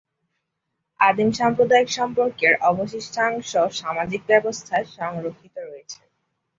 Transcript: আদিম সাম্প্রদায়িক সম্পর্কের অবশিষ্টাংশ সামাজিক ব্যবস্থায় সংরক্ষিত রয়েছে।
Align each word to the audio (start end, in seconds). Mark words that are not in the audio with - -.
আদিম 0.99 1.29
সাম্প্রদায়িক 1.39 1.89
সম্পর্কের 1.91 2.53
অবশিষ্টাংশ 2.69 3.51
সামাজিক 3.79 4.21
ব্যবস্থায় 4.27 4.85
সংরক্ষিত 4.97 5.55
রয়েছে। 5.63 6.01